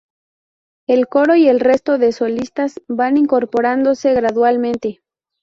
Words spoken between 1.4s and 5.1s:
el resto de solistas van incorporándose gradualmente.